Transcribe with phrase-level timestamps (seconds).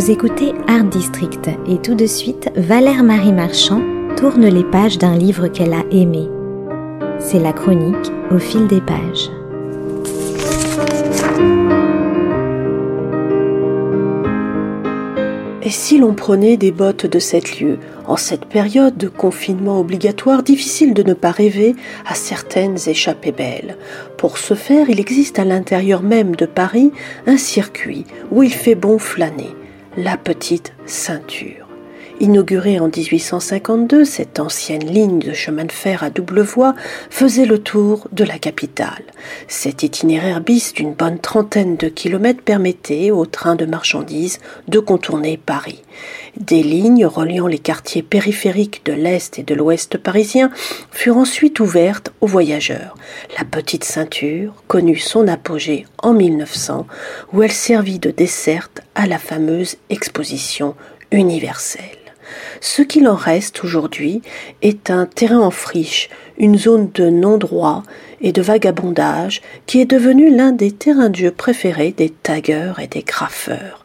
[0.00, 3.82] Vous écoutez Art District et tout de suite, Valère Marie Marchand
[4.16, 6.26] tourne les pages d'un livre qu'elle a aimé.
[7.18, 9.30] C'est la chronique au fil des pages.
[15.62, 20.42] Et si l'on prenait des bottes de sept lieues En cette période de confinement obligatoire,
[20.42, 21.76] difficile de ne pas rêver
[22.06, 23.76] à certaines échappées belles.
[24.16, 26.90] Pour ce faire, il existe à l'intérieur même de Paris
[27.26, 29.54] un circuit où il fait bon flâner,
[29.96, 31.59] la petite ceinture.
[32.22, 36.74] Inaugurée en 1852, cette ancienne ligne de chemin de fer à double voie
[37.08, 39.04] faisait le tour de la capitale.
[39.48, 44.38] Cet itinéraire bis d'une bonne trentaine de kilomètres permettait aux trains de marchandises
[44.68, 45.82] de contourner Paris.
[46.36, 50.50] Des lignes reliant les quartiers périphériques de l'Est et de l'Ouest parisien
[50.90, 52.96] furent ensuite ouvertes aux voyageurs.
[53.38, 56.86] La petite ceinture connut son apogée en 1900
[57.32, 60.74] où elle servit de desserte à la fameuse exposition
[61.12, 61.99] universelle.
[62.60, 64.22] Ce qu'il en reste aujourd'hui
[64.62, 67.82] est un terrain en friche, une zone de non-droit
[68.20, 73.02] et de vagabondage qui est devenu l'un des terrains de préférés des taggeurs et des
[73.02, 73.84] graffeurs.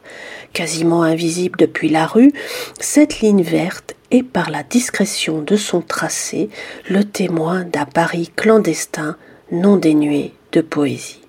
[0.52, 2.32] Quasiment invisible depuis la rue,
[2.80, 6.48] cette ligne verte est par la discrétion de son tracé
[6.88, 9.16] le témoin d'un Paris clandestin
[9.52, 11.25] non dénué de poésie.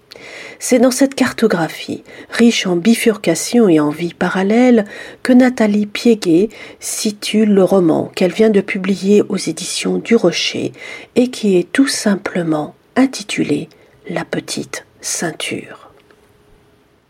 [0.59, 4.85] C'est dans cette cartographie, riche en bifurcations et en vies parallèles,
[5.23, 10.73] que Nathalie Piéguet situe le roman qu'elle vient de publier aux éditions du Rocher
[11.15, 13.69] et qui est tout simplement intitulé
[14.09, 15.91] La petite ceinture.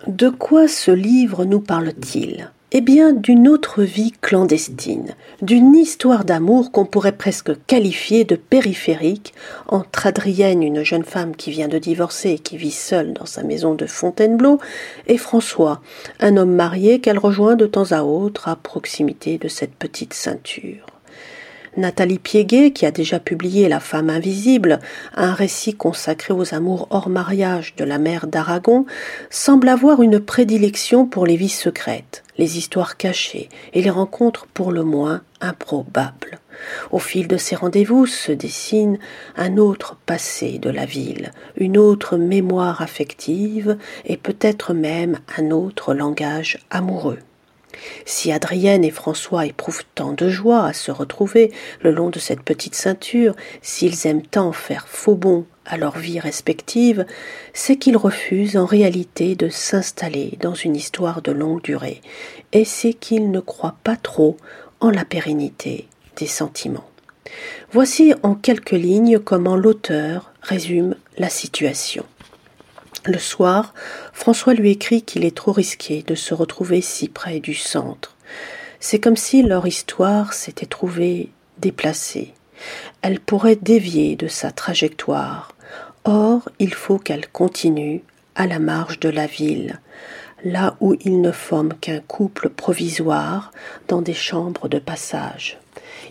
[0.08, 2.52] De quoi ce livre nous parle-t-il?
[2.74, 9.34] Eh bien, d'une autre vie clandestine, d'une histoire d'amour qu'on pourrait presque qualifier de périphérique
[9.68, 13.44] entre Adrienne, une jeune femme qui vient de divorcer et qui vit seule dans sa
[13.44, 14.60] maison de Fontainebleau,
[15.08, 15.82] et François,
[16.20, 20.87] un homme marié qu'elle rejoint de temps à autre à proximité de cette petite ceinture.
[21.78, 24.80] Nathalie Piéguet, qui a déjà publié La femme invisible,
[25.16, 28.88] un récit consacré aux amours hors mariage de la mère d'Aragon,
[29.30, 34.72] semble avoir une prédilection pour les vies secrètes, les histoires cachées et les rencontres pour
[34.72, 36.40] le moins improbables.
[36.90, 38.98] Au fil de ces rendez-vous se dessine
[39.36, 45.94] un autre passé de la ville, une autre mémoire affective et peut-être même un autre
[45.94, 47.20] langage amoureux.
[48.06, 51.52] Si Adrienne et François éprouvent tant de joie à se retrouver
[51.82, 56.20] le long de cette petite ceinture, s'ils aiment tant faire faux bond à leur vie
[56.20, 57.06] respective,
[57.54, 62.02] c'est qu'ils refusent en réalité de s'installer dans une histoire de longue durée,
[62.54, 64.38] et c'est qu'ils ne croient pas trop
[64.80, 66.90] en la pérennité des sentiments.
[67.72, 72.06] Voici en quelques lignes comment l'auteur résume la situation.
[73.06, 73.74] Le soir,
[74.14, 78.16] François lui écrit qu'il est trop risqué de se retrouver si près du centre.
[78.80, 82.34] C'est comme si leur histoire s'était trouvée déplacée.
[83.02, 85.54] Elle pourrait dévier de sa trajectoire.
[86.06, 88.04] Or, il faut qu'elle continue
[88.36, 89.80] à la marge de la ville,
[90.44, 93.52] là où ils ne forment qu'un couple provisoire
[93.88, 95.58] dans des chambres de passage.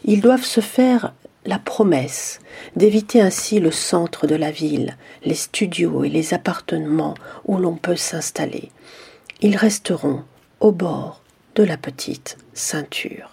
[0.05, 1.13] Ils doivent se faire
[1.47, 2.41] la promesse
[2.75, 7.15] d'éviter ainsi le centre de la ville, les studios et les appartements
[7.45, 8.71] où l'on peut s'installer.
[9.41, 10.23] Ils resteront
[10.61, 11.23] au bord
[11.55, 13.31] de la petite ceinture.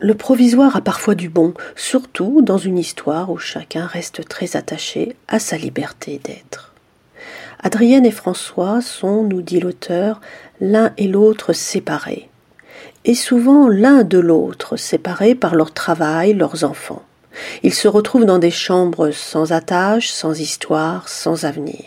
[0.00, 5.16] Le provisoire a parfois du bon, surtout dans une histoire où chacun reste très attaché
[5.26, 6.72] à sa liberté d'être.
[7.60, 10.20] Adrienne et François sont, nous dit l'auteur,
[10.60, 12.28] l'un et l'autre séparés,
[13.04, 17.02] et souvent l'un de l'autre séparés par leur travail, leurs enfants.
[17.62, 21.84] Ils se retrouvent dans des chambres sans attache, sans histoire, sans avenir.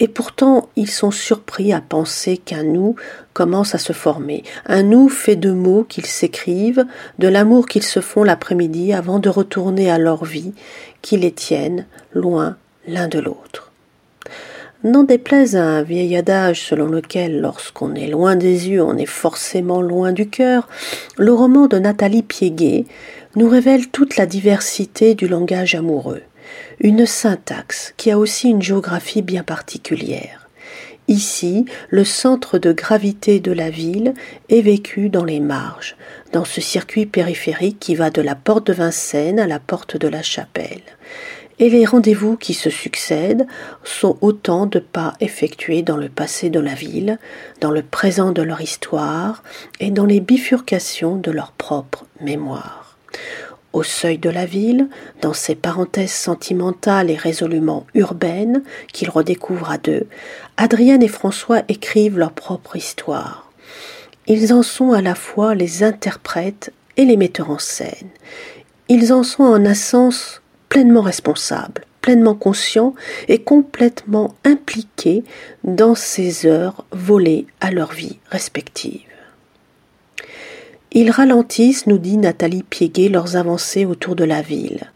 [0.00, 2.96] Et pourtant, ils sont surpris à penser qu'un nous
[3.34, 6.86] commence à se former, un nous fait de mots qu'ils s'écrivent,
[7.18, 10.54] de l'amour qu'ils se font l'après-midi avant de retourner à leur vie,
[11.02, 12.56] qui les tiennent loin
[12.86, 13.69] l'un de l'autre.
[14.82, 19.04] N'en déplaise à un vieil adage selon lequel lorsqu'on est loin des yeux, on est
[19.04, 20.70] forcément loin du cœur,
[21.18, 22.86] le roman de Nathalie Piéguet
[23.36, 26.22] nous révèle toute la diversité du langage amoureux,
[26.80, 30.48] une syntaxe qui a aussi une géographie bien particulière.
[31.08, 34.14] Ici, le centre de gravité de la ville
[34.48, 35.96] est vécu dans les marges,
[36.32, 40.08] dans ce circuit périphérique qui va de la porte de Vincennes à la porte de
[40.08, 40.80] la chapelle.
[41.60, 43.46] Et les rendez-vous qui se succèdent
[43.84, 47.18] sont autant de pas effectués dans le passé de la ville,
[47.60, 49.42] dans le présent de leur histoire
[49.78, 52.96] et dans les bifurcations de leur propre mémoire.
[53.74, 54.88] Au seuil de la ville,
[55.20, 58.62] dans ces parenthèses sentimentales et résolument urbaines
[58.94, 60.06] qu'ils redécouvrent à deux,
[60.56, 63.52] Adrienne et François écrivent leur propre histoire.
[64.26, 68.08] Ils en sont à la fois les interprètes et les metteurs en scène.
[68.88, 70.39] Ils en sont en un sens
[70.70, 72.94] pleinement responsables, pleinement conscients
[73.28, 75.22] et complètement impliqués
[75.64, 79.02] dans ces heures volées à leur vie respective.
[80.92, 84.90] Ils ralentissent, nous dit Nathalie Piéguet, leurs avancées autour de la ville.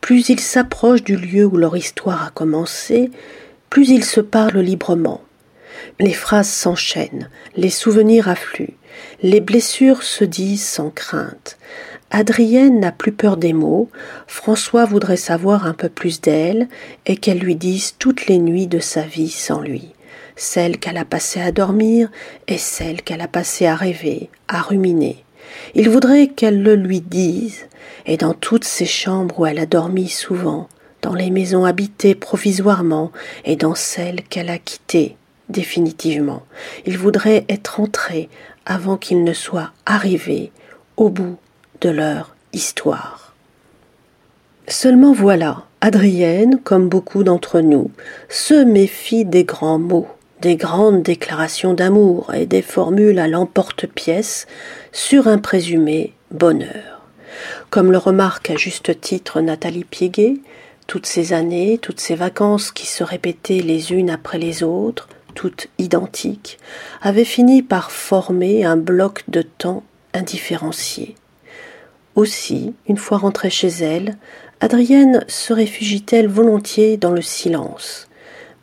[0.00, 3.10] Plus ils s'approchent du lieu où leur histoire a commencé,
[3.68, 5.20] plus ils se parlent librement.
[5.98, 8.76] Les phrases s'enchaînent, les souvenirs affluent,
[9.22, 11.58] les blessures se disent sans crainte.
[12.12, 13.88] Adrienne n'a plus peur des mots,
[14.26, 16.68] François voudrait savoir un peu plus d'elle
[17.06, 19.92] et qu'elle lui dise toutes les nuits de sa vie sans lui,
[20.34, 22.10] celles qu'elle a passées à dormir
[22.48, 25.24] et celles qu'elle a passées à rêver, à ruminer.
[25.76, 27.66] Il voudrait qu'elle le lui dise,
[28.06, 30.68] et dans toutes ces chambres où elle a dormi souvent,
[31.02, 33.12] dans les maisons habitées provisoirement
[33.44, 35.16] et dans celles qu'elle a quittées
[35.48, 36.42] définitivement.
[36.86, 38.28] Il voudrait être entré
[38.66, 40.52] avant qu'il ne soit arrivé
[40.96, 41.38] au bout
[41.80, 43.34] de leur histoire.
[44.68, 47.90] Seulement voilà, Adrienne, comme beaucoup d'entre nous,
[48.28, 50.08] se méfie des grands mots,
[50.42, 54.46] des grandes déclarations d'amour et des formules à l'emporte-pièce
[54.92, 57.02] sur un présumé bonheur.
[57.70, 60.34] Comme le remarque à juste titre Nathalie Piéguet,
[60.86, 65.68] toutes ces années, toutes ces vacances qui se répétaient les unes après les autres, toutes
[65.78, 66.58] identiques,
[67.00, 69.84] avaient fini par former un bloc de temps
[70.14, 71.14] indifférencié.
[72.16, 74.16] Aussi, une fois rentrée chez elle,
[74.60, 78.08] Adrienne se réfugie-t-elle volontiers dans le silence.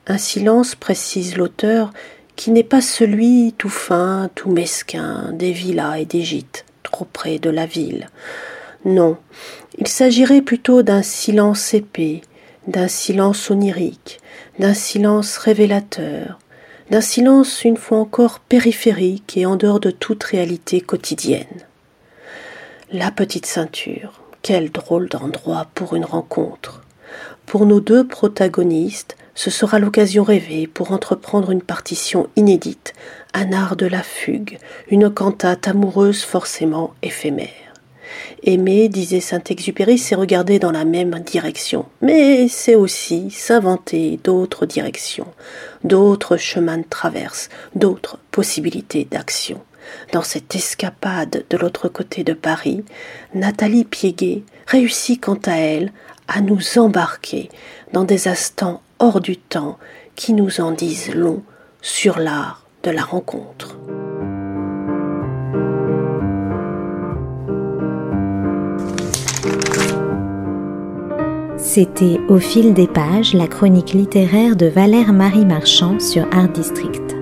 [0.06, 1.92] Un silence, précise l'auteur,
[2.36, 7.40] qui n'est pas celui tout fin, tout mesquin des villas et des gîtes, trop près
[7.40, 8.10] de la ville.
[8.86, 9.18] Non,
[9.78, 12.22] il s'agirait plutôt d'un silence épais,
[12.68, 14.20] d'un silence onirique,
[14.60, 16.38] d'un silence révélateur,
[16.92, 21.67] d'un silence une fois encore périphérique et en dehors de toute réalité quotidienne.
[22.94, 26.84] La petite ceinture, quel drôle d'endroit pour une rencontre.
[27.46, 32.94] Pour nos deux protagonistes, ce sera l'occasion rêvée pour entreprendre une partition inédite,
[33.34, 34.58] un art de la fugue,
[34.90, 37.50] une cantate amoureuse forcément éphémère.
[38.44, 45.28] Aimer, disait Saint-Exupéry, c'est regarder dans la même direction, mais c'est aussi s'inventer d'autres directions,
[45.84, 49.62] d'autres chemins de traverse, d'autres possibilités d'action.
[50.12, 52.84] Dans cette escapade de l'autre côté de Paris,
[53.34, 55.92] Nathalie Piéguet réussit quant à elle
[56.28, 57.50] à nous embarquer
[57.94, 59.78] dans des instants hors du temps
[60.16, 61.44] qui nous en disent long
[61.82, 63.78] sur l'art de la rencontre.
[71.58, 77.17] C'était Au fil des pages, la chronique littéraire de Valère Marie Marchand sur Art District.